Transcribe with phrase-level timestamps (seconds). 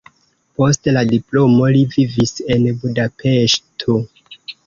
[0.61, 4.01] Post la diplomo li vivis en Budapeŝto.